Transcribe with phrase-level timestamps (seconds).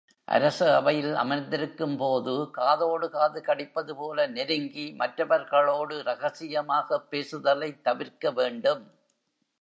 [0.27, 8.83] அரச அவையில் அமர்ந்திருக்கும்போது காதோடு காது கடிப்பது போல நெருங்கி மற்றவர்களோடு ரகசியமாகப் பேசுதலைத் தவிர்க்க வேண்டும்.